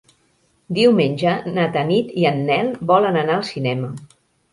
Diumenge 0.77 1.33
na 1.57 1.65
Tanit 1.75 2.09
i 2.21 2.25
en 2.31 2.41
Nel 2.47 2.71
volen 2.93 3.21
anar 3.21 3.37
al 3.37 3.45
cinema. 3.51 3.93